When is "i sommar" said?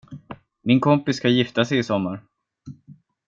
1.79-2.21